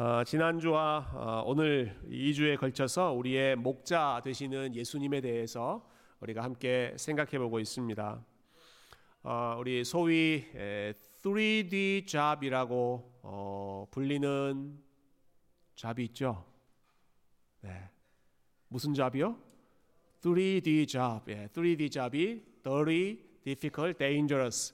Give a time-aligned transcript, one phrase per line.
[0.00, 5.84] 어, 지난주와 어, 오늘 2주에 걸쳐서 우리의 목자 되시는 예수님에 대해서
[6.20, 8.24] 우리가 함께 생각해 보고 있습니다.
[9.24, 14.78] 어, 우리 소위 에, 3D 잡이라고 어, 불리는
[15.74, 16.44] 잡이 있죠.
[17.62, 17.90] 네.
[18.68, 19.36] 무슨 잡이요?
[20.20, 21.28] 3D 잡.
[21.28, 24.72] 예, 3D 잡이 dirty, difficult, dangerous.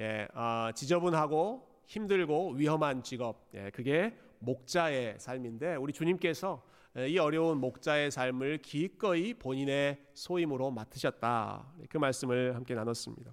[0.00, 3.48] 예, 어, 지저분하고 힘들고 위험한 직업.
[3.54, 6.62] 예, 그게 목자의 삶인데 우리 주님께서
[7.08, 11.74] 이 어려운 목자의 삶을 기꺼이 본인의 소임으로 맡으셨다.
[11.90, 13.32] 그 말씀을 함께 나눴습니다.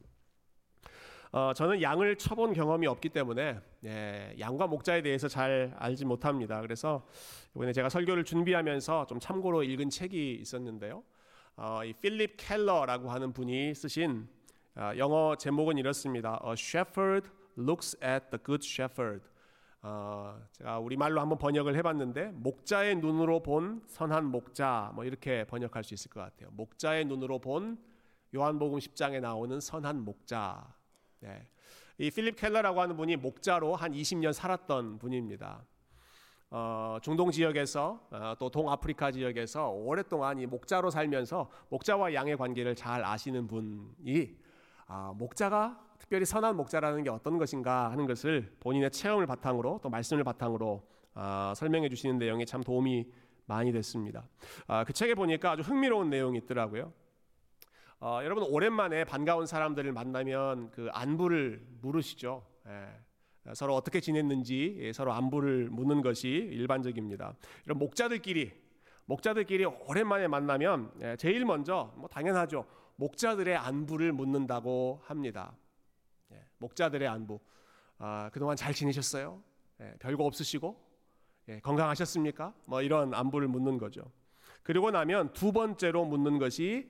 [1.32, 6.62] 어, 저는 양을 쳐본 경험이 없기 때문에 예, 양과 목자에 대해서 잘 알지 못합니다.
[6.62, 7.08] 그래서
[7.56, 11.02] 이번에 제가 설교를 준비하면서 좀 참고로 읽은 책이 있었는데요.
[11.56, 14.28] 어, 이 필립 켈러라고 하는 분이 쓰신
[14.76, 16.40] 어, 영어 제목은 이렇습니다.
[16.46, 19.26] A shepherd looks at the good shepherd.
[19.86, 25.84] 어, 제가 우리 말로 한번 번역을 해봤는데 목자의 눈으로 본 선한 목자 뭐 이렇게 번역할
[25.84, 26.50] 수 있을 것 같아요.
[26.54, 27.78] 목자의 눈으로 본
[28.34, 30.74] 요한복음 10장에 나오는 선한 목자.
[31.20, 31.48] 네.
[31.98, 35.66] 이 필립 켈러라고 하는 분이 목자로 한 20년 살았던 분입니다.
[36.50, 43.04] 어, 중동 지역에서 어, 또 동아프리카 지역에서 오랫동안 이 목자로 살면서 목자와 양의 관계를 잘
[43.04, 44.38] 아시는 분이
[44.86, 45.84] 아, 목자가
[46.14, 51.56] 특별히 선한 목자라는 게 어떤 것인가 하는 것을 본인의 체험을 바탕으로 또 말씀을 바탕으로 아,
[51.56, 53.10] 설명해 주시는 내용이 참 도움이
[53.48, 54.30] 많이 됐습니다.
[54.68, 56.94] 아, 그 책에 보니까 아주 흥미로운 내용이 있더라고요.
[58.00, 62.46] 어, 여러분 오랜만에 반가운 사람들을 만나면 그 안부를 물으시죠.
[62.68, 63.54] 예.
[63.56, 67.34] 서로 어떻게 지냈는지 예, 서로 안부를 묻는 것이 일반적입니다.
[67.66, 68.52] 이런 목자들끼리
[69.06, 72.68] 목자들끼리 오랜만에 만나면 예, 제일 먼저 뭐 당연하죠.
[72.98, 75.56] 목자들의 안부를 묻는다고 합니다.
[76.64, 77.40] 예, 목자들의 안부.
[78.00, 79.42] 아, 그동안 잘 지내셨어요?
[79.82, 80.76] 예, 별거 없으시고?
[81.50, 82.54] 예, 건강하셨습니까?
[82.66, 84.12] 뭐 이런 안부를 묻는 거죠.
[84.64, 86.90] 그리고 나면 두 번째로 묻는 것이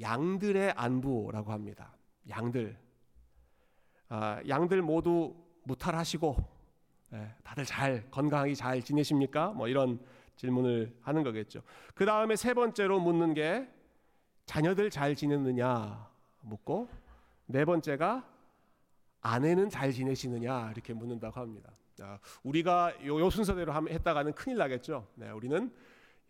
[0.00, 1.94] 양들의 안부라고 합니다.
[2.28, 2.78] 양들.
[4.08, 6.36] 아, 양들 모두 무탈하시고,
[7.12, 9.50] 예, 다들 잘, 건강하게 잘 지내십니까?
[9.50, 10.00] 뭐 이런
[10.36, 11.62] 질문을 하는 거겠죠.
[11.94, 13.68] 그 다음에 세 번째로 묻는 게
[14.46, 16.08] 자녀들 잘 지냈느냐
[16.40, 16.88] 묻고,
[17.46, 18.37] 네 번째가
[19.20, 21.72] 아내는 잘 지내시느냐 이렇게 묻는다고 합니다.
[22.42, 25.06] 우리가 요, 요 순서대로 했다가는 큰일 나겠죠.
[25.16, 25.72] 네, 우리는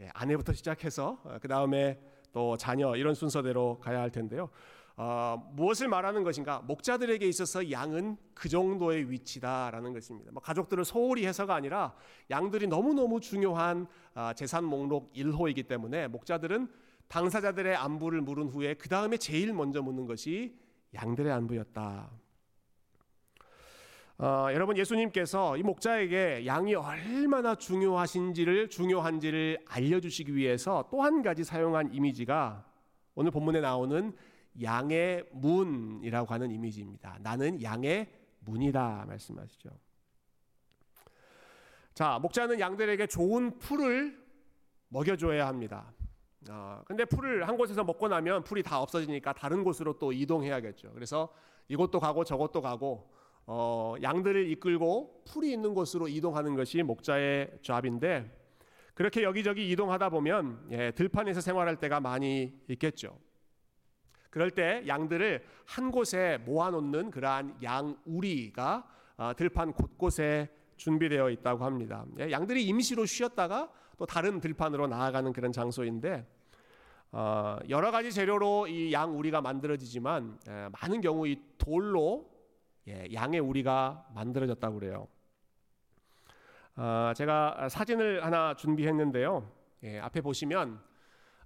[0.00, 2.00] 예, 아내부터 시작해서 어, 그 다음에
[2.32, 4.48] 또 자녀 이런 순서대로 가야 할 텐데요.
[4.96, 6.60] 어, 무엇을 말하는 것인가?
[6.60, 10.32] 목자들에게 있어서 양은 그 정도의 위치다라는 것입니다.
[10.32, 11.94] 뭐 가족들을 소홀히 해서가 아니라
[12.30, 16.68] 양들이 너무너무 중요한 아, 재산 목록 1호이기 때문에 목자들은
[17.06, 20.58] 당사자들의 안부를 물은 후에 그 다음에 제일 먼저 묻는 것이
[20.94, 22.10] 양들의 안부였다.
[24.20, 31.94] 어, 여러분 예수님께서 이 목자에게 양이 얼마나 중요하신지를 중요한지를 알려주시기 위해서 또 한 가지 사용한
[31.94, 32.64] 이미지가
[33.14, 34.12] 오늘 본문에 나오는
[34.60, 37.18] 양의 문이라고 하는 이미지입니다.
[37.20, 38.08] 나는 양의
[38.40, 39.70] 문이다 말씀하시죠.
[41.94, 44.20] 자, 목자는 양들에게 좋은 풀을
[44.88, 45.92] 먹여줘야 합니다.
[46.50, 50.90] 어, 근데 풀을 한 곳에서 먹고 나면 풀이 다 없어지니까 다른 곳으로 또 이동해야겠죠.
[50.92, 51.28] 그래서
[51.68, 53.12] 이곳도 가고 저곳도 가고
[53.50, 58.30] 어, 양들을 이끌고 풀이 있는 곳으로 이동하는 것이 목자의 잡인데
[58.92, 63.18] 그렇게 여기저기 이동하다 보면 예, 들판에서 생활할 때가 많이 있겠죠.
[64.28, 72.04] 그럴 때 양들을 한 곳에 모아놓는 그러한 양우리가 어, 들판 곳곳에 준비되어 있다고 합니다.
[72.18, 76.26] 예, 양들이 임시로 쉬었다가 또 다른 들판으로 나아가는 그런 장소인데
[77.12, 82.37] 어, 여러 가지 재료로 이 양우리가 만들어지지만 예, 많은 경우 이 돌로
[82.88, 85.08] 예, 양의 우리가 만들어졌다고 그래요.
[86.76, 89.50] 어, 제가 사진을 하나 준비했는데요.
[89.82, 90.80] 예, 앞에 보시면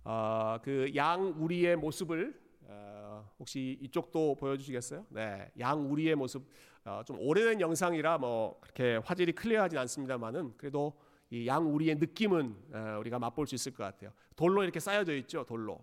[0.04, 5.06] 어, 그양 우리의 모습을 어, 혹시 이쪽도 보여주시겠어요?
[5.08, 6.46] 네, 양 우리의 모습
[6.84, 10.96] 어, 좀 오래된 영상이라 뭐 그렇게 화질이 클리어하진 않습니다만은 그래도
[11.30, 14.12] 이 양 우리의 느낌은 어, 우리가 맛볼 수 있을 것 같아요.
[14.36, 15.80] 돌로 이렇게 쌓여져 있죠, 돌로.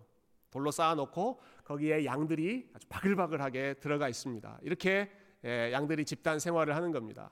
[0.50, 4.58] 돌로 쌓아놓고 거기에 양들이 아주 바글바글하게 들어가 있습니다.
[4.62, 7.30] 이렇게 예, 양들이 집단 생활을 하는 겁니다.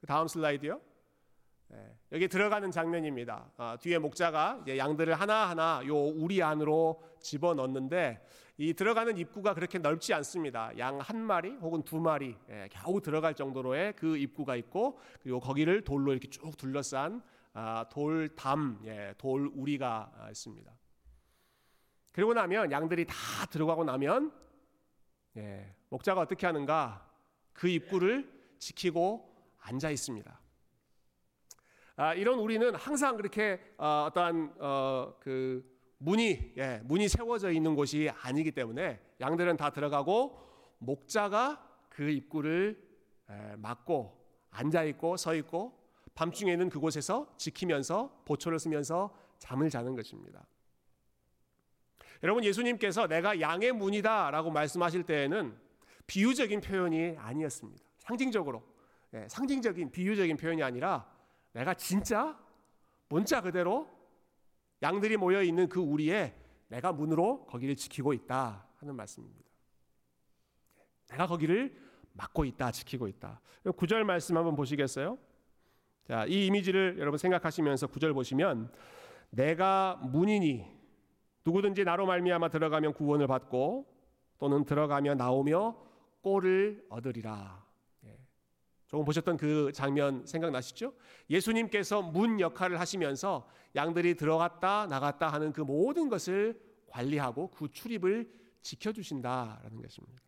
[0.00, 0.80] 그 다음 슬라이드요.
[1.72, 3.52] 예, 여기 들어가는 장면입니다.
[3.56, 8.26] 아, 뒤에 목자가 양들을 하나하나 요 우리 안으로 집어 넣는데
[8.56, 10.76] 이 들어가는 입구가 그렇게 넓지 않습니다.
[10.78, 15.82] 양 한 마리 혹은 두 마리 예, 겨우 들어갈 정도로의 그 입구가 있고 그리고 거기를
[15.84, 17.22] 돌로 이렇게 쭉 둘러싼
[17.52, 20.72] 아, 돌담, 예, 돌 우리가 아, 있습니다.
[22.12, 23.14] 그리고 나면 양들이 다
[23.50, 24.32] 들어가고 나면
[25.36, 27.09] 예, 목자가 어떻게 하는가?
[27.52, 30.40] 그 입구를 지키고 앉아 있습니다.
[31.96, 35.62] 아, 이런 우리는 항상 그렇게 어, 어떠한 어, 그
[35.98, 40.38] 문이 예, 문이 세워져 있는 곳이 아니기 때문에 양들은 다 들어가고
[40.78, 42.82] 목자가 그 입구를
[43.30, 44.18] 예, 막고
[44.50, 45.78] 앉아 있고 서 있고
[46.14, 50.46] 밤중에는 그곳에서 지키면서 보초를 쓰면서 잠을 자는 것입니다.
[52.22, 55.56] 여러분 예수님께서 내가 양의 문이다라고 말씀하실 때에는
[56.10, 57.84] 비유적인 표현이 아니었습니다.
[57.98, 58.64] 상징적으로
[59.14, 61.08] 예, 상징적인 비유적인 표현이 아니라
[61.52, 62.36] 내가 진짜
[63.08, 63.88] 문자 그대로
[64.82, 66.34] 양들이 모여 있는 그 우리에
[66.66, 69.48] 내가 문으로 거기를 지키고 있다 하는 말씀입니다.
[71.10, 71.76] 내가 거기를
[72.14, 73.40] 막고 있다, 지키고 있다.
[73.76, 75.16] 구절 말씀 한번 보시겠어요?
[76.08, 78.72] 자, 이 이미지를 여러분 생각하시면서 구절 보시면
[79.30, 80.66] 내가 문이니
[81.44, 83.86] 누구든지 나로 말미암아 들어가면 구원을 받고
[84.38, 85.89] 또는 들어가며 나오며
[86.22, 87.64] 꼴을 얻으리라.
[88.04, 88.18] 예.
[88.86, 90.92] 조금 보셨던 그 장면 생각나시죠?
[91.28, 98.30] 예수님께서 문 역할을 하시면서 양들이 들어갔다 나갔다 하는 그 모든 것을 관리하고 그 출입을
[98.62, 100.22] 지켜주신다라는 것입니다.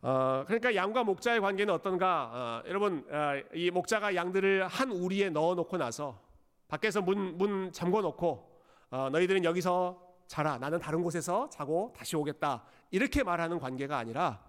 [0.00, 2.62] 어, 그러니까 양과 목자의 관계는 어떤가?
[2.64, 6.22] 어, 여러분 어, 이 목자가 양들을 한 우리에 넣어놓고 나서
[6.68, 13.24] 밖에서 문, 문 잠궈놓고 어, 너희들은 여기서 자라 나는 다른 곳에서 자고 다시 오겠다 이렇게
[13.24, 14.44] 말하는 관계가 아니라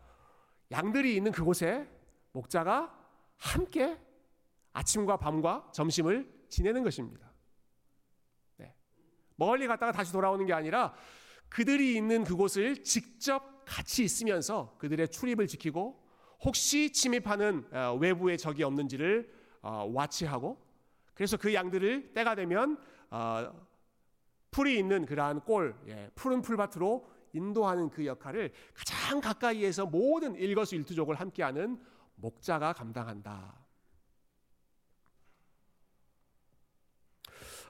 [0.72, 1.90] 양들이 있는 그곳에
[2.34, 2.96] 목자가
[3.38, 3.98] 함께
[4.74, 7.32] 아침과 밤과 점심을 지내는 것입니다.
[8.58, 8.76] 네.
[9.36, 10.94] 멀리 갔다가 다시 돌아오는 게 아니라
[11.48, 16.04] 그들이 있는 그곳을 직접 같이 있으면서 그들의 출입을 지키고
[16.42, 20.62] 혹시 침입하는 어, 외부의 적이 없는지를 어, 와치하고
[21.14, 22.78] 그래서 그 양들을 때가 되면
[23.10, 23.69] 어,
[24.52, 31.80] 풀이 있는 그러한 꼴, 예, 푸른 풀밭으로 인도하는 그 역할을 가장 가까이에서 모든 일거수일투족을 함께하는
[32.16, 33.60] 목자가 감당한다.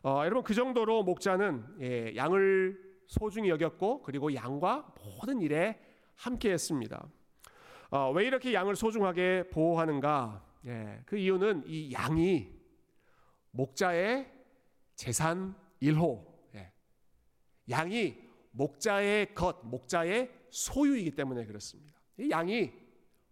[0.01, 5.77] 어, 여러분 그 정도로 목자는 예, 양을 소중히 여겼고 그리고 양과 모든 일에
[6.15, 7.09] 함께했습니다.
[7.91, 10.45] 어, 왜 이렇게 양을 소중하게 보호하는가?
[10.67, 12.49] 예, 그 이유는 이 양이
[13.51, 14.31] 목자의
[14.95, 16.28] 재산 1호.
[17.69, 17.73] 예.
[17.73, 18.17] 양이
[18.51, 21.93] 목자의 것, 목자의 소유이기 때문에 그렇습니다.
[22.17, 22.71] 이 양이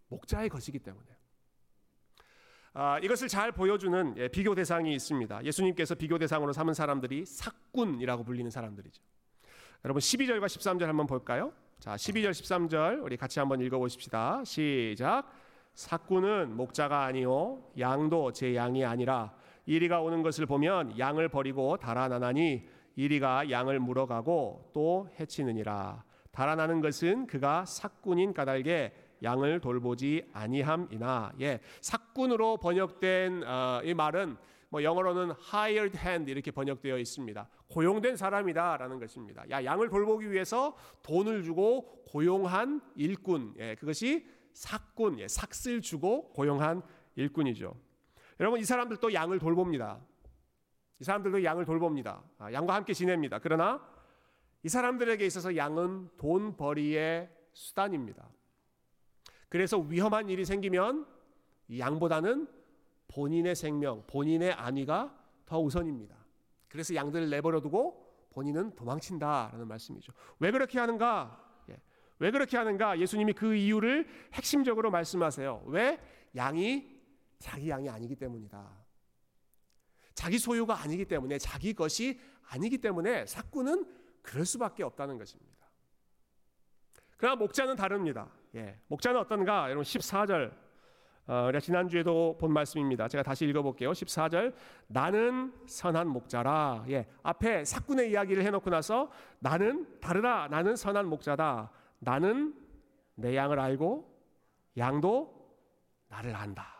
[0.08, 1.06] 목자의 것이기 때문에.
[2.74, 5.44] 아, 이것을 잘 보여주는 예, 비교 대상이 있습니다.
[5.44, 9.02] 예수님께서 비교 대상으로 삼은 사람들이 삭군이라고 불리는 사람들이죠.
[9.84, 11.52] 여러분 12절과 13절 한번 볼까요?
[11.80, 14.44] 자, 12절 13절 우리 같이 한번 읽어 보십시다.
[14.44, 15.24] 시작.
[15.74, 19.32] 삭군은 목자가 아니요 양도 제 양이 아니라
[19.66, 26.02] 이리가 오는 것을 보면 양을 버리고 달아나나니 이리가 양을 물어가고 또 해치느니라.
[26.32, 28.92] 달아나는 것은 그가 삭군인 까닭에
[29.22, 31.32] 양을 돌보지 아니함이나.
[31.40, 34.36] 예, 삭군으로 번역된 어, 이 말은
[34.70, 37.48] 뭐 영어로는 hired hand 이렇게 번역되어 있습니다.
[37.68, 39.48] 고용된 사람이다라는 것입니다.
[39.48, 43.54] 야, 양을 돌보기 위해서 돈을 주고 고용한 일꾼.
[43.58, 46.82] 예, 그것이 삭군, 예, 삭슬 주고 고용한
[47.14, 47.76] 일꾼이죠.
[48.40, 50.00] 여러분 이 사람들도 양을 돌봅니다.
[51.00, 52.22] 이 사람들도 양을 돌봅니다.
[52.38, 53.38] 아, 양과 함께 지냅니다.
[53.38, 53.80] 그러나
[54.62, 58.28] 이 사람들에게 있어서 양은 돈벌이의 수단입니다.
[59.48, 61.06] 그래서 위험한 일이 생기면
[61.68, 62.48] 이 양보다는
[63.08, 66.16] 본인의 생명, 본인의 안위가 더 우선입니다.
[66.68, 70.12] 그래서 양들을 내버려 두고 본인은 도망친다라는 말씀이죠.
[70.38, 71.62] 왜 그렇게 하는가?
[71.70, 71.80] 예.
[72.18, 72.98] 왜 그렇게 하는가?
[72.98, 75.64] 예수님이 그 이유를 핵심적으로 말씀하세요.
[75.66, 75.98] 왜
[76.36, 76.98] 양이
[77.38, 78.87] 자기 양이 아니기 때문이다.
[80.18, 83.86] 자기 소유가 아니기 때문에 자기 것이 아니기 때문에 사꾼은
[84.20, 85.68] 그럴 수밖에 없다는 것입니다.
[87.16, 88.28] 그러나 목자는 다릅니다.
[88.56, 89.66] 예, 목자는 어떤가?
[89.66, 90.52] 여러분 14절
[91.28, 93.06] 어, 우리가 지난주에도 본 말씀입니다.
[93.06, 93.92] 제가 다시 읽어볼게요.
[93.92, 94.54] 14절
[94.88, 96.86] 나는 선한 목자라.
[96.88, 100.48] 예, 앞에 사꾼의 이야기를 해놓고 나서 나는 다르다.
[100.48, 101.70] 나는 선한 목자다.
[102.00, 102.56] 나는
[103.14, 104.20] 내 양을 알고
[104.78, 105.48] 양도
[106.08, 106.77] 나를 안다.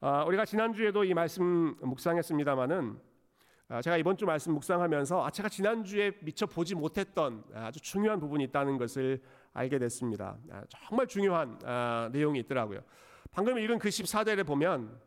[0.00, 3.00] 아, 우리가 지난주에도 이 말씀 묵상했습니다마는
[3.68, 8.44] 아, 제가 이번 주 말씀 묵상하면서 아, 제가 지난주에 미처 보지 못했던 아주 중요한 부분이
[8.44, 9.20] 있다는 것을
[9.54, 10.36] 알게 됐습니다.
[10.68, 11.58] 정말 중요한
[12.12, 12.80] 내용이 있더라고요.
[13.32, 15.00] 방금 읽은 그 14절에 보면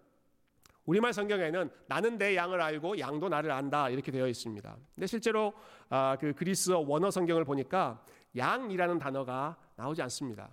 [0.83, 4.77] 우리말 성경에는 나는 내 양을 알고 양도 나를 안다 이렇게 되어 있습니다.
[4.93, 5.53] 근데 실제로
[6.19, 8.03] 그 그리스어 원어 성경을 보니까
[8.35, 10.49] 양이라는 단어가 나오지 않습니다.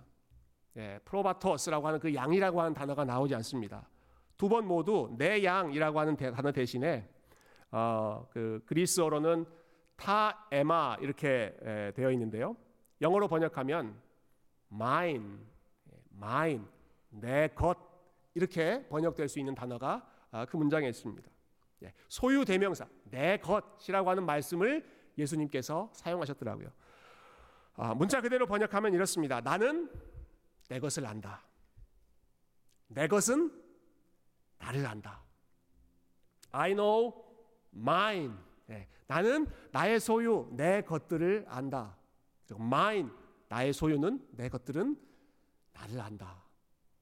[0.77, 3.85] 예, 프로바토스라고 하는 그 양이라고 하는 단어가 나오지 않습니다.
[4.39, 7.07] 두 번 모두 내 양이라고 하는 단어 대신에
[7.71, 9.45] 어, 그 그리스어로는
[9.97, 12.55] 타 에마 이렇게 에, 되어 있는데요.
[13.01, 14.01] 영어로 번역하면
[14.71, 15.37] mine,
[16.15, 16.65] mine,
[17.09, 17.77] 내 것
[18.33, 21.29] 이렇게 번역될 수 있는 단어가 아, 그 문장에 있습니다.
[21.83, 24.85] 예, 소유 대명사 내 것이라고 하는 말씀을
[25.17, 26.69] 예수님께서 사용하셨더라고요.
[27.75, 29.41] 아, 문자 그대로 번역하면 이렇습니다.
[29.41, 29.91] 나는
[30.69, 31.43] 내 것을 안다.
[32.87, 33.58] 내 것은
[34.59, 35.23] 나를 안다.
[36.51, 37.13] I know
[37.73, 38.33] mine.
[38.69, 41.97] 예, 나는 나의 소유, 내 것들을 안다.
[42.51, 43.09] mine,
[43.47, 44.95] 나의 소유는 내 것들은
[45.73, 46.43] 나를 안다.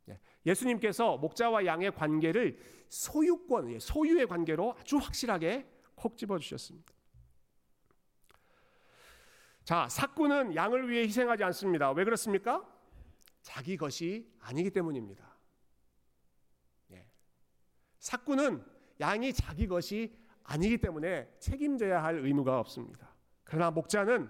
[0.09, 2.57] 예, 예수님께서 목자와 양의 관계를
[2.89, 6.93] 소유권, 예, 소유의 관계로 아주 확실하게 콕 집어 주셨습니다.
[9.63, 11.91] 자, 사꾼은 양을 위해 희생하지 않습니다.
[11.91, 12.65] 왜 그렇습니까?
[13.41, 15.26] 자기 것이 아니기 때문입니다.
[18.07, 18.11] 예.
[18.11, 18.63] 사꾼은
[19.01, 23.13] 양이 자기 것이 아니기 때문에 책임져야 할 의무가 없습니다.
[23.43, 24.29] 그러나 목자는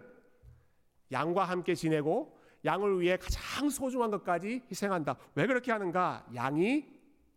[1.12, 5.18] 양과 함께 지내고 양을 위해 가장 소중한 것까지 희생한다.
[5.36, 6.28] 왜 그렇게 하는가?
[6.34, 6.86] 양이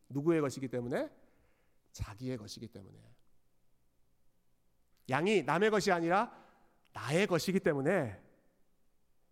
[0.09, 1.11] 누구의 것이기 때문에
[1.93, 2.99] 자기의 것이기 때문에
[5.11, 6.33] 양이 남의 것이 아니라
[6.93, 8.19] 나의 것이기 때문에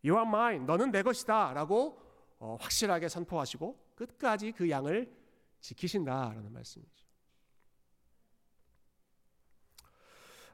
[0.05, 0.67] You are mine.
[0.67, 2.01] 너는 내 것이다라고
[2.39, 5.18] 어, 확실하게 선포하시고 끝까지 그 양을
[5.61, 7.07] 지키신다라는 말씀이죠.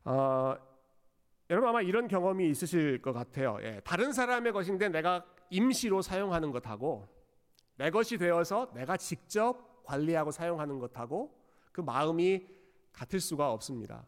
[0.05, 0.57] 어,
[1.51, 3.59] 여러분 아마 이런 경험이 있으실 것 같아요.
[3.63, 7.09] 예, 다른 사람의 것인데 내가 임시로 사용하는 것하고
[7.77, 11.39] 내 것이 되어서 내가 직접 관리하고 사용하는 것하고
[11.73, 12.47] 그 마음이
[12.93, 14.07] 같을 수가 없습니다.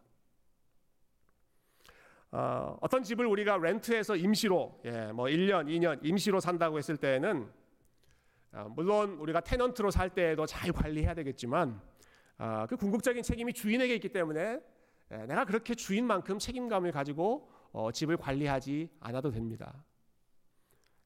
[2.31, 7.50] 어, 떤 집을 우리가 렌트해서 임시로 예, 뭐 1년, 2년 임시로 산다고 했을 때에는 어,
[8.64, 11.80] 물론 우리가 테넌트로 살 때에도 잘 관리해야 되겠지만
[12.38, 14.60] 어, 그 궁극적인 책임이 주인에게 있기 때문에
[15.12, 19.84] 예, 내가 그렇게 주인만큼 책임감을 가지고 어, 집을 관리하지 않아도 됩니다.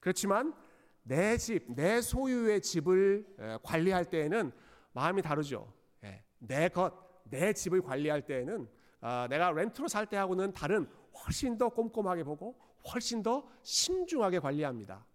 [0.00, 0.54] 그렇지만
[1.02, 4.52] 내 집, 내 소유의 집을 예, 관리할 때에는
[4.92, 5.72] 마음이 다르죠.
[6.04, 6.92] 예, 내 것,
[7.24, 8.68] 내 집을 관리할 때에는
[9.02, 10.88] 아, 내가 렌트로 살 때하고는 다른
[11.24, 12.58] 훨씬 더 꼼꼼하게 보고
[12.92, 15.06] 훨씬 더 신중하게 관리합니다.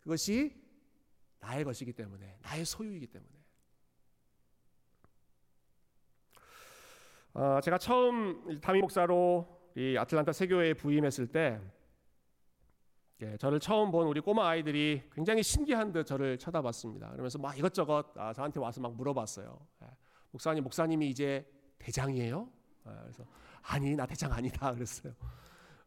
[0.00, 0.61] 그것이
[1.42, 3.32] 나의 것이기 때문에 나의 소유이기 때문에
[7.34, 11.60] 어, 제가 처음 담임 목사로 이 아틀란타 세교회에 부임했을 때
[13.22, 17.10] 예, 저를 처음 본 우리 꼬마 아이들이 굉장히 신기한 듯 저를 쳐다봤습니다.
[17.10, 19.66] 그러면서 막 이것저것 아, 저한테 와서 막 물어봤어요.
[19.82, 19.86] 예,
[20.32, 22.48] 목사님, 목사님이 이제 대장이에요?
[22.86, 23.24] 예, 그래서
[23.62, 25.14] 아니 나 대장 아니다 그랬어요.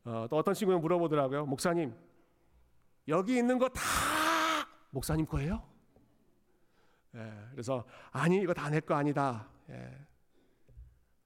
[0.05, 1.45] 어, 또 어떤 친구는 물어보더라고요.
[1.45, 1.93] 목사님
[3.07, 4.14] 여기 있는 거 다
[4.95, 5.61] 목사님 거예요?
[7.15, 9.47] 예, 그래서 아니 이거 다 내 거 아니다.
[9.69, 9.91] 예.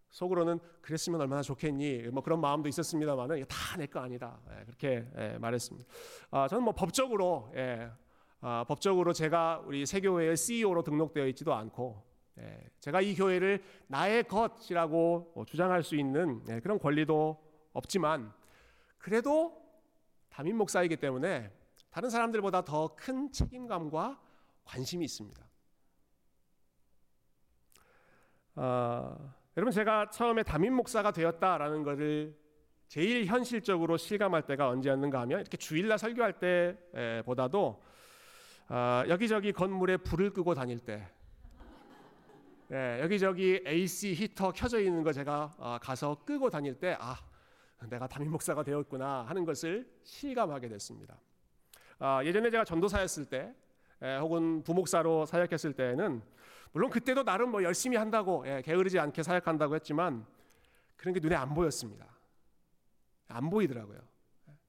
[0.10, 5.88] 속으로는 그랬으면 얼마나 좋겠니 뭐 그런 마음도 있었습니다만은 다내 거 아니다 예, 그렇게 예, 말했습니다.
[6.32, 7.92] 아, 저는 뭐 법적으로 예,
[8.42, 12.04] 아, 법적으로 제가 우리 세교회의 CEO로 등록되어 있지도 않고
[12.40, 17.40] 예, 제가 이 교회를 나의 것이라고 뭐 주장할 수 있는 예, 그런 권리도
[17.74, 18.34] 없지만
[18.98, 19.62] 그래도
[20.30, 21.52] 담임 목사이기 때문에
[22.00, 24.18] 다른 사람들보다 더 큰 책임감과
[24.64, 25.46] 관심이 있습니다.
[28.56, 32.40] 아, 여러분 제가 처음에 담임 목사가 되었다라는 것을
[32.88, 37.84] 제일 현실적으로 실감할 때가 언제였는가 하면 이렇게 주일날 설교할 때보다도
[38.70, 41.06] 아, 여기저기 건물에 불을 끄고 다닐 때
[42.72, 47.18] 예, 여기저기 AC 히터 켜져 있는 거 제가 아, 가서 끄고 다닐 때 아,
[47.90, 51.20] 내가 담임 목사가 되었구나 하는 것을 실감하게 됐습니다.
[52.00, 53.54] 아, 예전에 제가 전도사였을 때
[54.02, 56.22] 예, 혹은 부목사로 사역했을 때는
[56.72, 60.26] 물론 그때도 나름 뭐 열심히 한다고 예, 게으르지 않게 사역한다고 했지만
[60.96, 62.06] 그런 게 눈에 안 보였습니다.
[63.28, 64.00] 안 보이더라고요.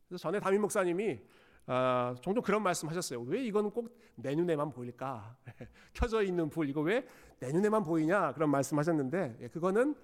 [0.08, 1.20] 그래서 전에 담임 목사님이
[1.66, 3.20] 어, 종종 그런 말씀하셨어요.
[3.22, 5.36] 왜 이건 꼭 내 눈에만 보일까?
[5.94, 7.06] 켜져 있는 불 이거 왜
[7.38, 8.32] 내 눈에만 보이냐?
[8.34, 9.94] 그런 말씀하셨는데 예, 그거는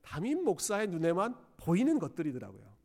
[0.00, 2.75] 담임 목사의 눈에만 보이는 것들이더라고요.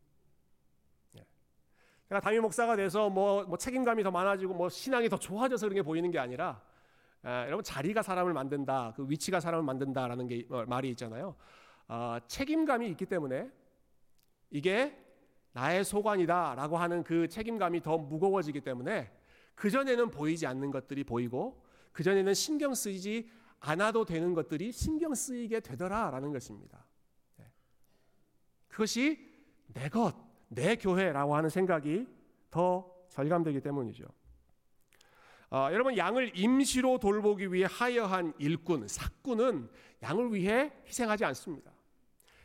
[2.12, 2.18] 예.
[2.18, 5.82] 그러니까 담임 목사가 돼서 뭐, 뭐 책임감이 더 많아지고 뭐 신앙이 더 좋아져서 그런 게
[5.82, 6.60] 보이는 게 아니라
[7.22, 11.36] 아, 여러분 자리가 사람을 만든다, 그 위치가 사람을 만든다라는 게 어, 말이 있잖아요.
[11.88, 13.50] 아, 책임감이 있기 때문에
[14.50, 14.98] 이게
[15.52, 19.10] 나의 소관이다라고 하는 그 책임감이 더 무거워지기 때문에
[19.54, 25.60] 그 전에는 보이지 않는 것들이 보이고 그 전에는 신경 쓰이지 않아도 되는 것들이 신경 쓰이게
[25.60, 26.84] 되더라라는 것입니다.
[27.36, 27.46] 네.
[28.68, 29.30] 그것이
[29.68, 30.14] 내 것,
[30.54, 32.06] 내 교회라고 하는 생각이
[32.50, 34.04] 더 절감되기 때문이죠.
[35.50, 39.68] 어, 여러분 양을 임시로 돌보기 위해 하여한 일꾼, 사꾼은
[40.02, 41.72] 양을 위해 희생하지 않습니다.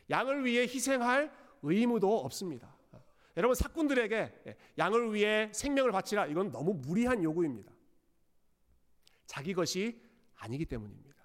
[0.10, 2.76] 양을 위해 희생할 의무도 없습니다.
[2.92, 3.02] 어,
[3.36, 7.72] 여러분 사꾼들에게 예, 양을 위해 생명을 바치라 이건 너무 무리한 요구입니다.
[9.26, 10.02] 자기 것이
[10.36, 11.18] 아니기 때문입니다.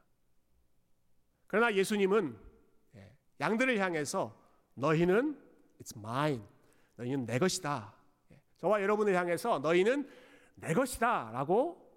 [1.46, 2.36] 그러나 예수님은
[2.96, 4.36] 예, 양들을 향해서
[4.74, 5.40] 너희는
[5.80, 6.51] it's mine.
[7.02, 7.92] 너희는 내 것이다.
[8.32, 10.08] 예, 저와 여러분을 향해서 너희는
[10.54, 11.90] 내 것이다 라고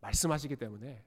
[0.00, 1.02] 말씀하시기 때문에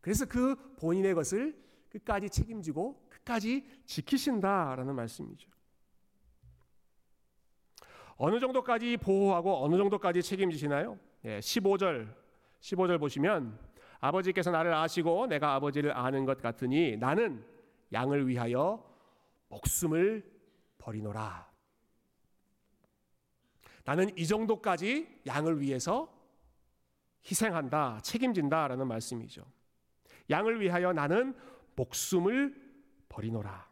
[0.00, 1.56] 그래서 그 본인의 것을
[1.90, 5.48] 끝까지 책임지고 끝까지 지키신다라는 말씀이죠.
[8.16, 10.98] 어느 정도까지 보호하고 어느 정도까지 책임지시나요?
[11.24, 12.14] 예, 15절
[12.60, 13.58] 15절 보시면
[14.00, 17.44] 아버지께서 나를 아시고 내가 아버지를 아는 것 같으니 나는
[17.92, 18.84] 양을 위하여
[19.48, 20.24] 목숨을
[20.78, 21.49] 버리노라.
[23.90, 26.16] 나는 이 정도까지 양을 위해서
[27.28, 29.44] 희생한다, 책임진다 라는 말씀이죠.
[30.30, 31.34] 양을 위하여 나는
[31.74, 32.54] 목숨을
[33.08, 33.68] 버리노라.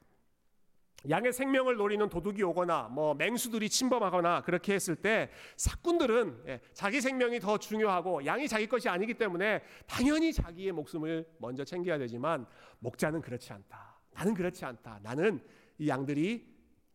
[1.08, 7.38] 양의 생명을 노리는 도둑이 오거나 뭐 맹수들이 침범하거나 그렇게 했을 때 사꾼들은 예, 자기 생명이
[7.38, 12.44] 더 중요하고 양이 자기 것이 아니기 때문에 당연히 자기의 목숨을 먼저 챙겨야 되지만
[12.80, 14.00] 목자는 그렇지 않다.
[14.14, 14.98] 나는 그렇지 않다.
[15.00, 15.40] 나는
[15.78, 16.44] 이 양들이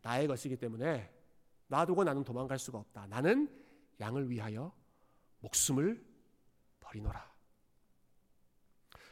[0.01, 1.12] 나의 것이기 때문에
[1.73, 3.07] 놔두고 나는 도망갈 수가 없다.
[3.07, 3.49] 나는
[3.99, 4.71] 양을 위하여
[5.39, 6.03] 목숨을
[6.79, 7.33] 버리노라.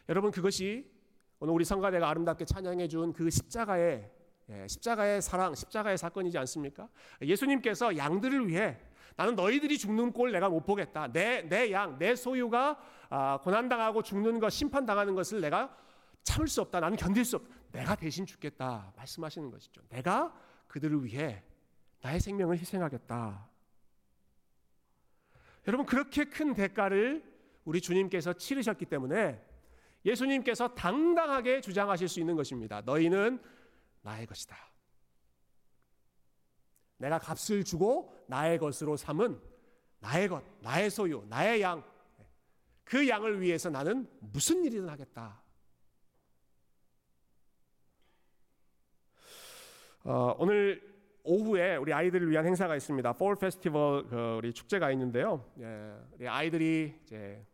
[0.10, 0.91] 여러분 그것이
[1.39, 4.12] 오늘 우리 성가대가 아름답게 찬양해 준 그 십자가의
[4.50, 6.89] 예, 십자가의 사랑, 십자가의 사건이지 않습니까?
[7.22, 8.77] 예수님께서 양들을 위해
[9.15, 11.08] 나는 너희들이 죽는 꼴 내가 못 보겠다.
[11.08, 12.77] 내, 내 양, 내 소유가
[13.10, 15.75] 아, 고난 당하고 죽는 것, 심판 당하는 것을 내가
[16.24, 16.80] 참을 수 없다.
[16.80, 17.50] 나는 견딜 수 없다.
[17.72, 18.94] 내가 대신 죽겠다.
[18.98, 19.82] 말씀하시는 것이죠.
[19.89, 20.34] 내가
[20.68, 21.44] 그들을 위해
[22.01, 23.50] 나의 생명을 희생하겠다.
[25.67, 27.24] 여러분, 그렇게 큰 대가를
[27.63, 29.41] 우리 주님께서 치르셨기 때문에
[30.03, 32.81] 예수님께서 당당하게 주장하실 수 있는 것입니다.
[32.81, 33.39] 너희는
[34.01, 34.58] 나의 것이다.
[36.98, 39.39] 내가 값을 주고 나의 것으로 삼은
[40.00, 41.84] 나의 것, 나의 소유, 나의 양.
[42.84, 45.41] 그 양을 위해서 나는 무슨 일이든 하겠다.
[50.03, 50.91] 어, 오늘
[51.24, 53.10] 오후에 우리 아이들을 위한 행사가 있습니다.
[53.12, 55.46] Fall Festival 그 우리 축제가 있는데요.
[55.60, 57.46] 예, 우리 아이들이 이제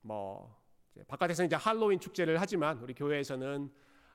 [0.00, 0.56] 뭐
[0.94, 3.70] 이제 바깥에서 이제 할로윈 축제를 하지만 우리 교회에서는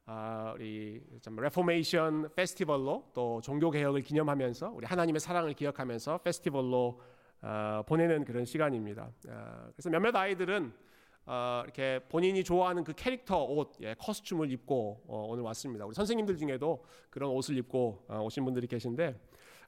[0.06, 7.02] 아, 우리 참 Reformation Festival로 또 종교 개혁을 기념하면서 우리 하나님의 사랑을 기억하면서 페스티벌로
[7.42, 9.12] 어, 보내는 그런 시간입니다.
[9.28, 10.72] 어, 그래서 몇몇 아이들은
[11.30, 15.86] 어, 이렇게 본인이 좋아하는 그 캐릭터 옷, 예, 커스튬을 입고 어, 오늘 왔습니다.
[15.86, 19.14] 우리 선생님들 중에도 그런 옷을 입고 어, 오신 분들이 계신데,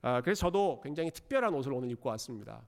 [0.02, 2.62] 아, 그래서 저도 굉장히 특별한 옷을 오늘 입고 왔습니다.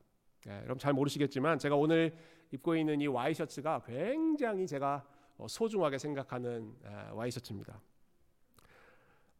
[0.47, 2.13] 예, 여러분 잘 모르시겠지만 제가 오늘
[2.51, 5.05] 입고 있는 이 와이셔츠가 굉장히 제가
[5.37, 6.75] 어, 소중하게 생각하는
[7.13, 7.79] 와이셔츠입니다.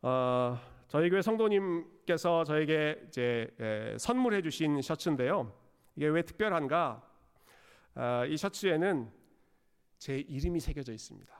[0.03, 5.51] 어, 저희 교회 성도님께서 저에게 이제 에, 선물해 주신 셔츠인데요.
[5.97, 7.03] 이게 왜 특별한가?
[7.95, 9.20] 어, 이 셔츠에는
[10.01, 11.31] 제 이름이 새겨져 있습니다.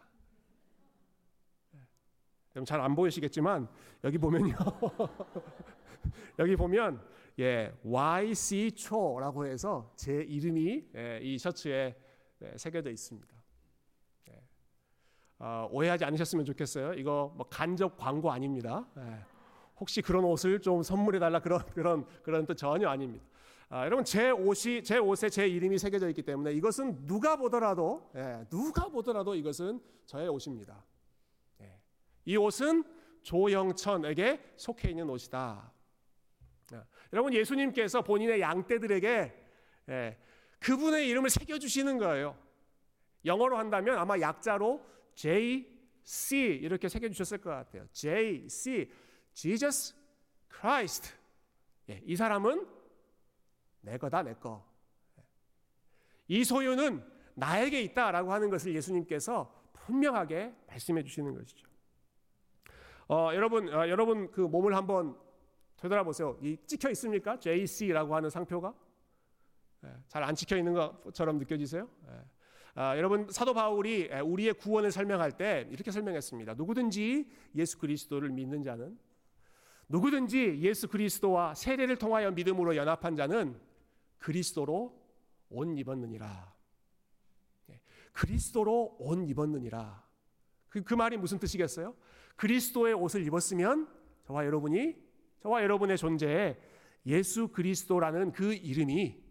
[2.56, 3.68] 여러분 잘 안 보이시겠지만
[4.04, 4.54] 여기 보면요.
[6.38, 7.02] 여기 보면
[7.40, 11.96] 예, YC 초라고 해서 제 이름이 예, 이 셔츠에
[12.44, 13.36] 예, 새겨져 있습니다.
[14.30, 14.44] 예.
[15.40, 16.94] 어, 오해하지 않으셨으면 좋겠어요.
[16.94, 18.86] 이거 뭐 간접 광고 아닙니다.
[18.98, 19.26] 예.
[19.80, 23.26] 혹시 그런 옷을 좀 선물해 달라 그런 그런 그런 뜻 전혀 아닙니다.
[23.74, 28.46] 아, 여러분 제 옷이 제 옷에 제 이름이 새겨져 있기 때문에 이것은 누가 보더라도 예,
[28.50, 30.84] 누가 보더라도 이것은 저의 옷입니다.
[31.62, 31.80] 예.
[32.26, 32.84] 이 옷은
[33.22, 35.72] 조영천에게 속해 있는 옷이다.
[36.74, 36.82] 예.
[37.14, 39.34] 여러분 예수님께서 본인의 양떼들에게
[39.88, 40.18] 예,
[40.60, 42.38] 그분의 이름을 새겨 주시는 거예요.
[43.24, 45.66] 영어로 한다면 아마 약자로 J
[46.04, 47.88] C 이렇게 새겨 주셨을 것 같아요.
[47.94, 48.92] J C
[49.32, 49.96] Jesus
[50.54, 51.14] Christ.
[51.90, 52.81] 예, 이 사람은
[53.82, 54.66] 내 거다 내 거.
[56.28, 57.04] 이 소유는
[57.36, 61.68] 나에게 있다라고 하는 것을 예수님께서 분명하게 말씀해 주시는 것이죠.
[63.08, 65.18] 어, 여러분, 어, 여러분 그 몸을 한번
[65.78, 66.38] 되돌아보세요.
[66.42, 67.40] 이 찍혀 있습니까?
[67.40, 68.74] JC라고 하는 상표가
[69.84, 71.90] 예, 잘안 찍혀 있는 것처럼 느껴지세요?
[72.08, 72.22] 예.
[72.76, 76.54] 아, 여러분 사도 바울이 예, 우리의 구원을 설명할 때 이렇게 설명했습니다.
[76.54, 78.98] 누구든지 예수 그리스도를 믿는 자는
[79.90, 83.60] 누구든지 예수 그리스도와 세례를 통하여 믿음으로 연합한 자는
[84.22, 84.98] 그리스도로
[85.50, 86.54] 옷 입었느니라.
[87.72, 87.82] 예,
[88.14, 90.08] 그리스도로 옷 입었느니라.
[90.70, 91.96] 그, 그 말이 무슨 뜻이겠어요?
[92.38, 93.90] 그리스도의 옷을 입었으면
[94.24, 94.96] 저와 여러분이
[95.42, 96.58] 저와 여러분의 존재에
[97.08, 99.22] 예수 그리스도라는 그 이름이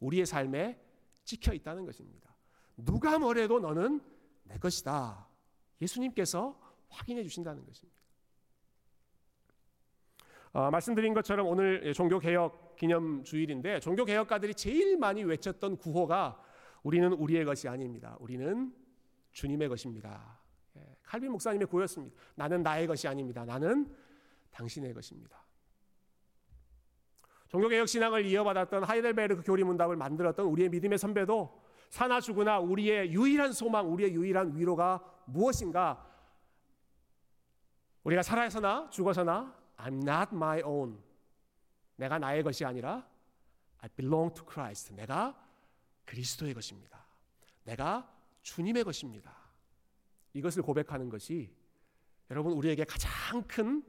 [0.00, 0.80] 우리의 삶에
[1.24, 2.34] 찍혀 있다는 것입니다.
[2.76, 4.00] 누가 뭐래도 너는
[4.44, 5.26] 내 것이다.
[5.82, 8.00] 예수님께서 확인해 주신다는 것입니다.
[10.52, 16.40] 어, 말씀드린 것처럼 오늘 종교 개혁 기념 주일인데 종교 개혁가들이 제일 많이 외쳤던 구호가
[16.82, 18.16] 우리는 우리의 것이 아닙니다.
[18.20, 18.72] 우리는
[19.32, 20.38] 주님의 것입니다.
[20.76, 22.16] 예, 칼빈 목사님의 고였습니다.
[22.34, 23.44] 나는 나의 것이 아닙니다.
[23.44, 23.92] 나는
[24.50, 25.44] 당신의 것입니다.
[27.48, 33.90] 종교개혁 신앙을 이어받았던 하이델베르크 교리 문답을 만들었던 우리의 믿음의 선배도 사나 죽으나 우리의 유일한 소망,
[33.92, 36.04] 우리의 유일한 위로가 무엇인가?
[38.04, 40.98] 우리가 살아서나 죽어서나 I'm not my own.
[41.96, 43.08] 내가 나의 것이 아니라
[43.78, 44.94] I belong to Christ.
[44.94, 45.36] 내가
[46.04, 47.04] 그리스도의 것입니다.
[47.64, 49.34] 내가 주님의 것입니다.
[50.32, 51.52] 이것을 고백하는 것이
[52.30, 53.82] 여러분 우리에게 가장 큰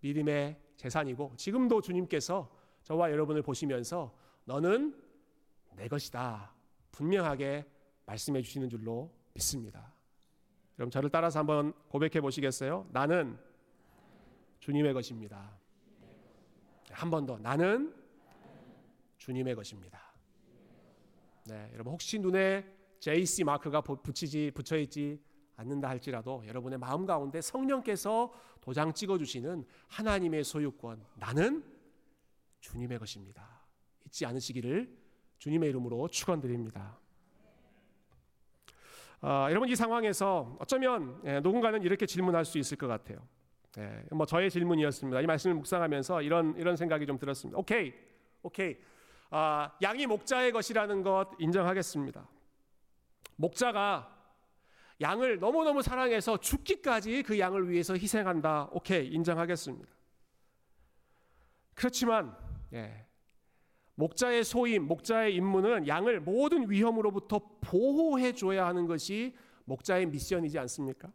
[0.00, 2.50] 믿음의 재산이고 지금도 주님께서
[2.82, 4.94] 저와 여러분을 보시면서 너는
[5.74, 6.52] 내 것이다.
[6.92, 7.66] 분명하게
[8.06, 9.92] 말씀해 주시는 줄로 믿습니다.
[10.76, 12.86] 그럼 저를 따라서 한번 고백해 보시겠어요?
[12.92, 13.38] 나는
[14.60, 15.57] 주님의 것입니다.
[16.98, 17.38] 한 번 더.
[17.38, 17.94] 나는
[19.18, 20.12] 주님의 것입니다.
[21.46, 22.66] 네, 여러분 혹시 눈에
[22.98, 25.22] JC 마크가 붙이지 붙여 있지
[25.54, 31.64] 않는다 할지라도 여러분의 마음 가운데 성령께서 도장 찍어 주시는 하나님의 소유권 나는
[32.60, 33.62] 주님의 것입니다.
[34.04, 34.92] 잊지 않으시기를
[35.38, 36.98] 주님의 이름으로 축원드립니다.
[39.20, 43.24] 아, 여러분 이 상황에서 어쩌면 예, 누군가는 이렇게 질문할 수 있을 것 같아요.
[43.76, 45.20] 예, 뭐 저의 질문이었습니다.
[45.20, 47.58] 이 말씀을 묵상하면서 이런 이런 생각이 좀 들었습니다.
[47.58, 47.92] 오케이,
[48.42, 48.76] 오케이.
[49.30, 52.26] 아, 양이 목자의 것이라는 것 인정하겠습니다.
[53.36, 54.16] 목자가
[55.00, 58.70] 양을 너무너무 사랑해서 죽기까지 그 양을 위해서 희생한다.
[58.72, 59.88] 오케이, 인정하겠습니다.
[61.74, 62.36] 그렇지만
[62.72, 63.06] 예,
[63.94, 71.12] 목자의 소임, 목자의 임무는 양을 모든 위험으로부터 보호해 줘야 하는 것이 목자의 미션이지 않습니까?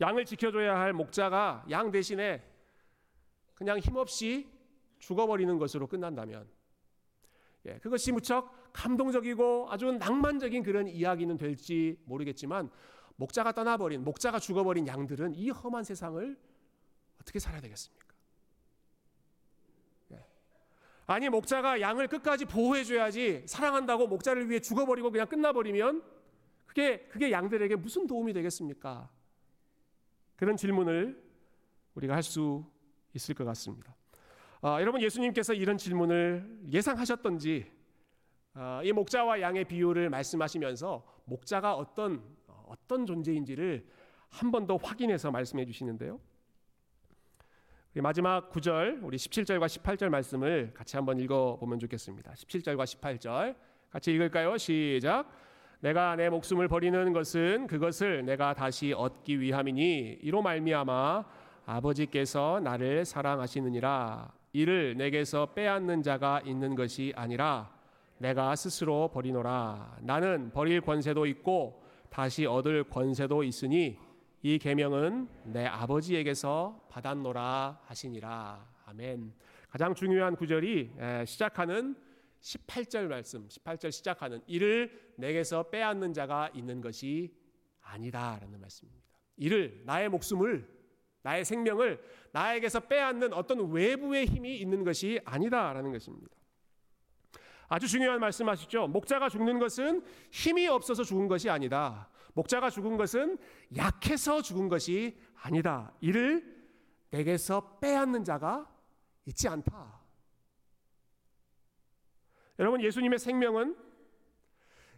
[0.00, 2.42] 양을 지켜줘야 할 목자가 양 대신에
[3.54, 4.48] 그냥 힘없이
[4.98, 6.48] 죽어버리는 것으로 끝난다면
[7.66, 12.70] 예, 그것이 무척 감동적이고 아주 낭만적인 그런 이야기는 될지 모르겠지만
[13.16, 16.38] 목자가 떠나버린 목자가 죽어버린 양들은 이 험한 세상을
[17.20, 18.06] 어떻게 살아야 되겠습니까?
[20.12, 20.24] 예.
[21.06, 26.04] 아니 목자가 양을 끝까지 보호해줘야지 사랑한다고 목자를 위해 죽어버리고 그냥 끝나버리면
[26.66, 29.10] 그게 그게 양들에게 무슨 도움이 되겠습니까?
[30.36, 31.22] 그런 질문을
[31.94, 32.64] 우리가 할 수
[33.14, 33.94] 있을 것 같습니다.
[34.60, 37.70] 아, 여러분 예수님께서 이런 질문을 예상하셨던지
[38.52, 42.22] 아, 이 목자와 양의 비유를 말씀하시면서 목자가 어떤
[42.66, 43.86] 어떤 존재인지를
[44.28, 46.20] 한 번 더 확인해서 말씀해 주시는데요.
[47.94, 52.32] 마지막 9절 우리 17절과 18절 말씀을 같이 한번 읽어 보면 좋겠습니다.
[52.32, 53.56] 17절과 18절
[53.88, 54.58] 같이 읽을까요?
[54.58, 55.30] 시작.
[55.86, 61.24] 내가 내 목숨을 버리는 것은 그것을 내가 다시 얻기 위함이니 이로 말미암아
[61.64, 64.32] 아버지께서 나를 사랑하시느니라.
[64.52, 67.70] 이를 내게서 빼앗는 자가 있는 것이 아니라
[68.18, 69.98] 내가 스스로 버리노라.
[70.00, 73.96] 나는 버릴 권세도 있고 다시 얻을 권세도 있으니
[74.42, 78.58] 이 계명은 내 아버지에게서 받았노라 하시니라.
[78.86, 79.32] 아멘.
[79.70, 80.90] 가장 중요한 구절이
[81.26, 81.94] 시작하는
[82.40, 87.34] 18절 말씀, 18절 시작하는 이를 내게서 빼앗는 자가 있는 것이
[87.82, 89.06] 아니다라는 말씀입니다.
[89.36, 90.76] 이를 나의 목숨을
[91.22, 92.00] 나의 생명을
[92.32, 96.36] 나에게서 빼앗는 어떤 외부의 힘이 있는 것이 아니다라는 것입니다.
[97.68, 98.86] 아주 중요한 말씀하시죠.
[98.88, 102.08] 목자가 죽는 것은 힘이 없어서 죽은 것이 아니다.
[102.34, 103.38] 목자가 죽은 것은
[103.76, 105.92] 약해서 죽은 것이 아니다.
[106.00, 106.54] 이를
[107.10, 108.70] 내게서 빼앗는 자가
[109.24, 110.05] 있지 않다.
[112.58, 113.76] 여러분 예수님의 생명은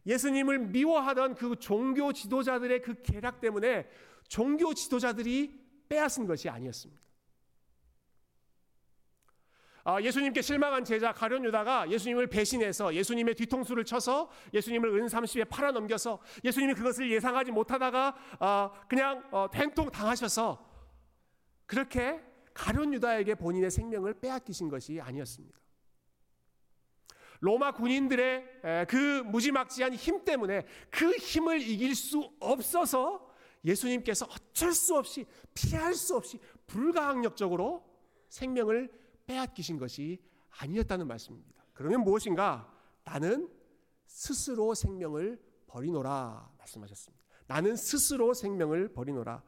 [0.07, 3.89] 예수님을 미워하던 그 종교 지도자들의 그 계략 때문에
[4.29, 7.09] 종교 지도자들이 빼앗은 것이 아니었습니다.
[9.85, 16.21] 아, 예수님께 실망한 제자 가룟 유다가 예수님을 배신해서 예수님의 뒤통수를 쳐서 예수님을 은삼십에 팔아 넘겨서
[16.45, 20.63] 예수님이 그것을 예상하지 못하다가 아, 그냥 어, 된통 당하셔서
[21.65, 25.58] 그렇게 가룟 유다에게 본인의 생명을 빼앗기신 것이 아니었습니다.
[27.41, 33.27] 로마 군인들의 그 무지막지한 힘 때문에 그 힘을 이길 수 없어서
[33.65, 37.85] 예수님께서 어쩔 수 없이 피할 수 없이 불가항력적으로
[38.29, 38.91] 생명을
[39.27, 40.21] 빼앗기신 것이
[40.59, 41.65] 아니었다는 말씀입니다.
[41.75, 42.73] 그러면 무엇인가?
[43.05, 43.49] 나는
[44.07, 47.25] 스스로 생명을 버리노라 말씀하셨습니다.
[47.47, 49.43] 나는 스스로 생명을 버리노라.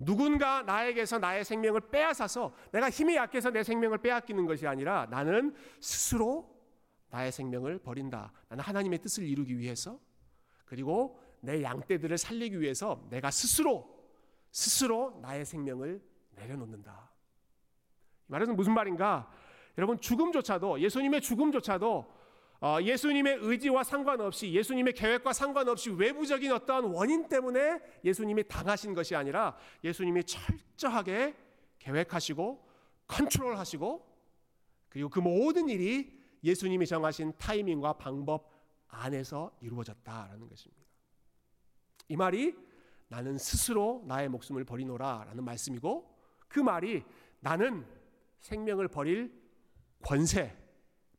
[0.00, 6.55] 누군가 나에게서 나의 생명을 빼앗아서 내가 힘이 약해서 내 생명을 빼앗기는 것이 아니라 나는 스스로
[7.10, 8.32] 나의 생명을 버린다.
[8.48, 9.98] 나는 하나님의 뜻을 이루기 위해서
[10.64, 13.96] 그리고 내 양떼들을 살리기 위해서 내가 스스로
[14.50, 16.02] 스스로 나의 생명을
[16.34, 17.10] 내려놓는다.
[18.28, 19.30] 이 말은 무슨 말인가?
[19.78, 22.16] 여러분 죽음조차도 예수님의 죽음조차도
[22.60, 29.56] 어, 예수님의 의지와 상관없이 예수님의 계획과 상관없이 외부적인 어떠한 원인 때문에 예수님이 당하신 것이 아니라
[29.84, 31.36] 예수님이 철저하게
[31.78, 32.66] 계획하시고
[33.06, 34.16] 컨트롤하시고
[34.88, 36.15] 그리고 그 모든 일이
[36.46, 38.50] 예수님이 정하신 타이밍과 방법
[38.88, 40.86] 안에서 이루어졌다라는 것입니다.
[42.08, 42.54] 이 말이
[43.08, 46.16] 나는 스스로 나의 목숨을 버리노라라는 말씀이고
[46.48, 47.04] 그 말이
[47.40, 47.84] 나는
[48.40, 49.32] 생명을 버릴
[50.02, 50.56] 권세,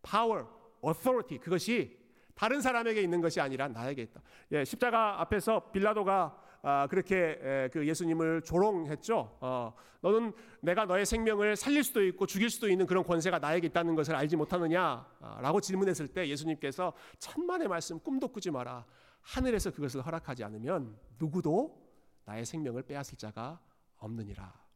[0.02, 0.46] power,
[0.86, 1.98] authority 그것이
[2.34, 4.22] 다른 사람에게 있는 것이 아니라 나에게 있다.
[4.52, 6.47] 예, 십자가 앞에서 빌라도가 아,
[6.90, 9.38] 그렇게 에, 그 예수님을 조롱했죠.
[9.40, 13.96] 어, 너는 내가 너의 생명을 살릴 수도 있고 죽일 수도 있는 그런 권세가 나에게 있다는
[13.96, 18.86] 것을 알지 못하느냐라고 질문했을 때 예수님께서 천만의 말씀 꿈도 꾸지 마라.
[19.22, 21.86] 하늘에서 그것을 허락하지 않으면 누구도
[22.26, 23.60] 나의 생명을 빼앗을 자가
[23.98, 24.68] 없느니라.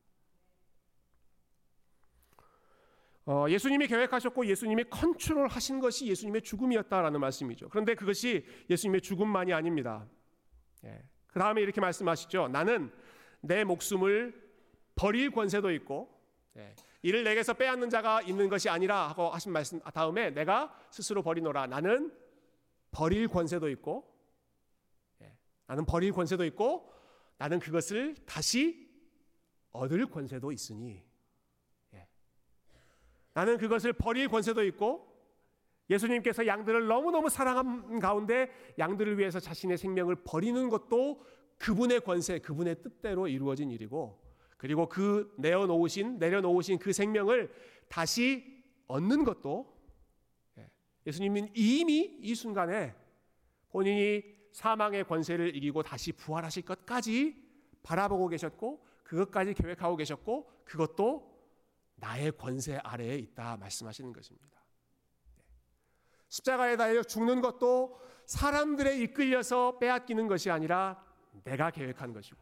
[3.26, 7.70] 어, 예수님이 계획하셨고 예수님이 컨트롤하신 것이 예수님의 죽음이었다라는 말씀이죠.
[7.70, 10.08] 그런데 그것이 예수님의 죽음만이 아닙니다.
[10.86, 11.04] 예.
[11.32, 12.50] 그 다음에 이렇게 말씀하시죠.
[12.50, 12.92] 나는
[13.42, 14.40] 내 목숨을
[14.96, 16.20] 버릴 권세도 있고
[16.58, 16.76] 예.
[17.02, 21.68] 이를 내게서 빼앗는 자가 있는 것이 아니라 하고 하신 말씀 다음에 내가 스스로 버리노라.
[21.68, 22.14] 나는
[22.92, 24.14] 버릴 권세도 있고
[25.22, 25.34] 예.
[25.68, 26.94] 나는 버릴 권세도 있고
[27.38, 28.90] 나는 그것을 다시
[29.72, 31.04] 얻을 권세도 있으니
[33.34, 35.11] 나는 그것을 버릴 권세도 있고
[35.92, 38.50] 예수님께서 양들을 너무너무 사랑한 가운데
[38.80, 41.24] 양들을 위해서 자신의 생명을 버리는 것도
[41.58, 44.20] 그분의 권세, 그분의 뜻대로 이루어진 일이고
[44.58, 47.52] 그리고 그 내어놓으신, 내려놓으신 그 생명을
[47.90, 49.76] 다시 얻는 것도
[50.58, 50.70] 예,
[51.06, 52.96] 예수님은 이미 이 순간에
[53.70, 54.24] 본인이
[54.54, 57.36] 사망의 권세를 이기고 다시 부활하실 것까지
[57.84, 61.32] 바라보고 계셨고 그것까지 계획하고 계셨고 그것도
[61.96, 64.61] 나의 권세 아래에 있다 말씀하시는 것입니다.
[66.32, 66.36] 네.
[66.36, 71.04] 십자가에 달려 죽는 것도 사람들에 이끌려서 빼앗기는 것이 아니라
[71.44, 72.40] 내가 계획한 것이고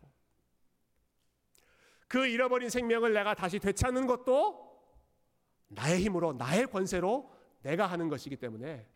[2.08, 4.70] 그 잃어버린 생명을 내가 다시 되찾는 것도
[5.70, 8.88] 나의 힘으로 나의 권세로 내가 하는 것이기 때문에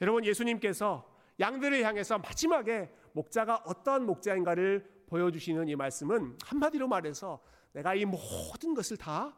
[0.00, 7.42] 여러분 예수님께서 양들을 향해서 마지막에 목자가 어떠한 목자인가를 보여주시는 이 말씀은 한마디로 말해서
[7.72, 9.36] 내가 이 모든 것을 다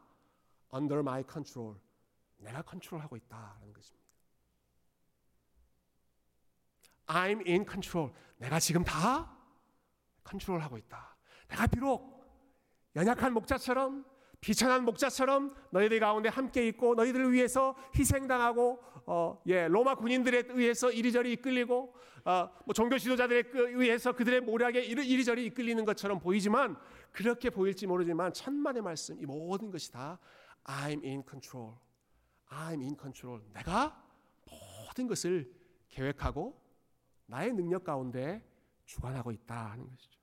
[0.73, 1.75] under my control.
[2.37, 4.06] 내가 컨트롤하고 있다는 것입니다.
[7.07, 8.11] I'm in control.
[8.37, 9.35] 내가 지금 다
[10.23, 11.15] 컨트롤하고 있다.
[11.47, 12.17] 내가 비록
[12.95, 14.05] 연약한 목자처럼
[14.39, 21.33] 비천한 목자처럼 너희들 가운데 함께 있고 너희들을 위해서 희생당하고 어, 예, 로마 군인들에 의해서 이리저리
[21.33, 26.75] 이끌리고 어, 뭐 종교 지도자들에 의해서 그들의 모략에 이리저리 이끌리는 것처럼 보이지만
[27.11, 30.19] 그렇게 보일지 모르지만 천만의 말씀 이 모든 것이 다
[30.65, 31.75] I'm in control.
[32.49, 33.41] I'm in control.
[33.53, 34.03] 내가
[34.45, 35.51] 모든 것을
[35.89, 36.61] 계획하고
[37.27, 38.41] 나의 능력 가운데
[38.85, 40.17] 주관하고 있다 하는 것이죠.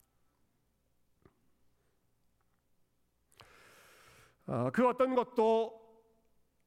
[4.47, 5.83] 어, 그 어떤 것도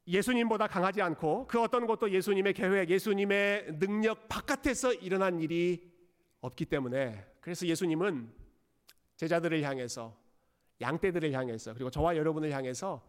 [0.08, 5.92] 예수님보다 강하지 않고 그 어떤 것도 예수님의 계획, 예수님의 능력 바깥에서 일어난 일이
[6.42, 8.34] 없기 때문에 그래서 예수님은
[9.18, 10.16] 제자들을 향해서
[10.80, 13.04] 양떼들을 향해서 그리고 저와 여러분을 향해서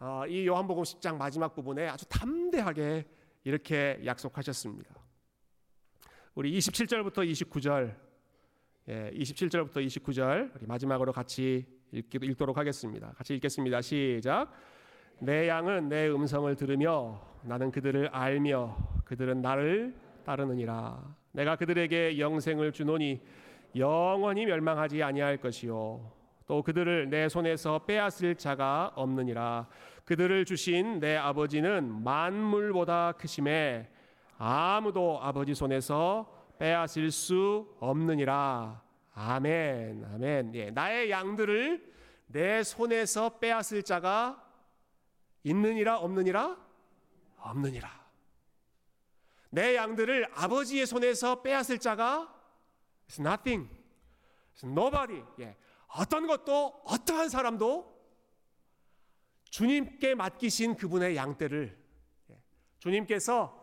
[0.00, 3.04] 어, 이 요한복음 10장 마지막 부분에 아주 담대하게
[3.44, 5.07] 이렇게 약속하셨습니다.
[6.38, 7.92] 우리 27절부터 29절,
[8.90, 13.12] 예, 27절부터 29절 우리 마지막으로 같이 읽기, 읽도록 하겠습니다.
[13.16, 13.80] 같이 읽겠습니다.
[13.80, 14.52] 시작.
[15.18, 21.16] 내 양은 내 음성을 들으며 나는 그들을 알며 그들은 나를 따르느니라.
[21.32, 23.20] 내가 그들에게 영생을 주노니
[23.74, 26.08] 영원히 멸망하지 아니할 것이요
[26.46, 29.66] 또 그들을 내 손에서 빼앗을 자가 없느니라.
[30.04, 33.88] 그들을 주신 내 아버지는 만물보다 크심에
[34.38, 38.80] 아무도 아버지 손에서 빼앗을 수 없느니라.
[39.14, 40.04] 아멘.
[40.14, 40.54] 아멘.
[40.54, 41.92] 예, 나의 양들을
[42.28, 44.44] 내 손에서 빼앗을 자가
[45.42, 46.56] 있느니라 없느니라?
[47.38, 47.98] 없느니라.
[49.50, 52.32] 내 양들을 아버지의 손에서 빼앗을 자가
[53.10, 53.68] is nothing.
[54.54, 55.24] is nobody.
[55.40, 55.56] 예.
[55.88, 57.98] 어떤 것도 어떠한 사람도
[59.50, 61.76] 주님께 맡기신 그분의 양떼를
[62.30, 62.42] 예,
[62.78, 63.57] 주님께서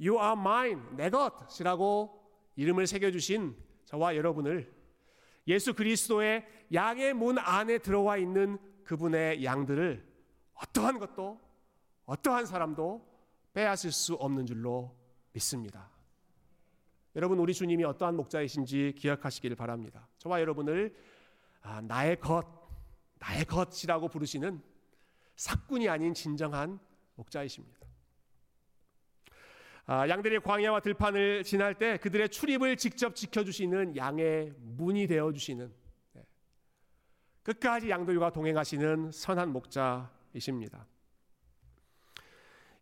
[0.00, 2.22] You are mine, 내 것이라고
[2.56, 4.72] 이름을 새겨주신 저와 여러분을
[5.46, 10.04] 예수 그리스도의 양의 문 안에 들어와 있는 그분의 양들을
[10.54, 11.40] 어떠한 것도
[12.06, 13.06] 어떠한 사람도
[13.52, 14.96] 빼앗을 수 없는 줄로
[15.32, 15.90] 믿습니다.
[17.16, 20.08] 여러분 우리 주님이 어떠한 목자이신지 기억하시기를 바랍니다.
[20.18, 20.94] 저와 여러분을
[21.62, 22.46] 아, 나의 것,
[23.18, 24.60] 나의 것이라고 부르시는
[25.36, 26.78] 사꾼이 아닌 진정한
[27.14, 27.83] 목자이십니다.
[29.86, 35.70] 아, 양들이 광야와 들판을 지날 때 그들의 출입을 직접 지켜주시는 양의 문이 되어 주시는
[36.14, 36.22] 네.
[37.42, 40.86] 끝까지 양들과 동행하시는 선한 목자이십니다.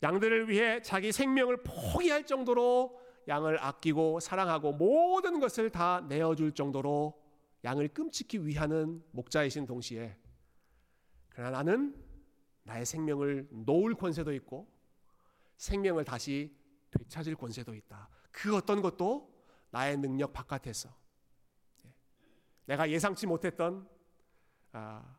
[0.05, 7.21] 양들을 위해 자기 생명을 포기할 정도로 양을 아끼고 사랑하고 모든 것을 다 내어줄 정도로
[7.65, 10.17] 양을 끔찍히 위하는 목자이신 동시에
[11.31, 11.97] 그러나 나는
[12.65, 14.69] 나의 생명을 놓을 권세도 있고
[15.57, 16.62] 생명을 다시
[16.92, 18.09] 되찾을 권세도 있다.
[18.31, 19.33] 그 어떤 것도
[19.70, 20.94] 나의 능력 바깥에서
[21.87, 21.94] 예.
[22.66, 23.88] 내가 예상치 못했던
[24.72, 25.16] 아,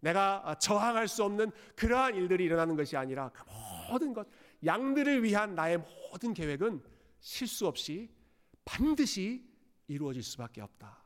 [0.00, 3.42] 내가 저항할 수 없는 그러한 일들이 일어나는 것이 아니라 그
[3.90, 4.26] 모든 것
[4.64, 6.82] 양들을 위한 나의 모든 계획은
[7.18, 8.10] 실수 없이
[8.64, 9.48] 반드시
[9.88, 11.02] 이루어질 수밖에 없다.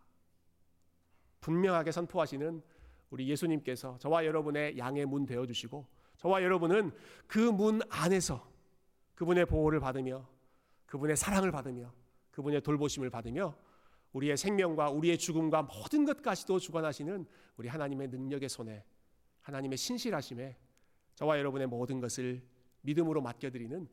[1.40, 2.62] 분명하게 선포하시는
[3.10, 5.86] 우리 예수님께서 저와 여러분의 양의 문 되어 주시고
[6.18, 6.92] 저와 여러분은
[7.26, 8.49] 그 문 안에서
[9.20, 10.26] 그분의 보호를 받으며
[10.86, 11.92] 그분의 사랑을 받으며
[12.30, 13.54] 그분의 돌보심을 받으며
[14.14, 17.26] 우리의 생명과 우리의 죽음과 모든 것까지도 주관하시는
[17.58, 18.82] 우리 하나님의 능력의 손에
[19.42, 20.56] 하나님의 신실하심에
[21.16, 22.42] 저와 여러분의 모든 것을
[22.80, 23.86] 믿음으로 맡겨드리는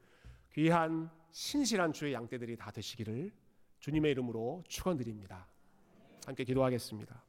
[0.53, 3.33] 귀한 신실한 주의 양떼들이 다 되시기를
[3.79, 5.45] 주님의 이름으로 축원드립니다.
[6.25, 7.26] 함께 기도하겠습니다.